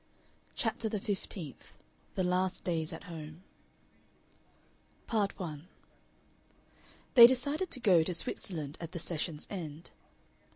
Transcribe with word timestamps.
CHAPTER 0.55 0.89
THE 0.89 0.99
FIFTEENTH 0.99 1.73
THE 2.15 2.23
LAST 2.23 2.63
DAYS 2.63 2.91
AT 2.91 3.03
HOME 3.03 3.43
Part 5.05 5.37
1 5.37 5.67
They 7.13 7.27
decided 7.27 7.69
to 7.69 7.79
go 7.79 8.01
to 8.01 8.13
Switzerland 8.15 8.79
at 8.81 8.93
the 8.93 8.97
session's 8.97 9.45
end. 9.51 9.91